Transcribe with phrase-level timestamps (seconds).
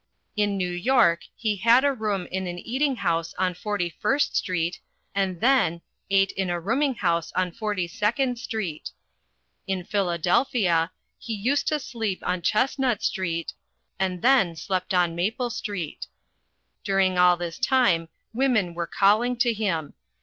[0.35, 4.79] In New York he had a room in an eating house on Forty first Street,
[5.13, 8.89] and then ate in a rooming house on Forty second Street.
[9.67, 13.53] In Philadelphia he used to sleep on Chestnut Street,
[13.99, 16.07] and then slept on Maple Street.
[16.83, 19.93] During all this time women were calling to him.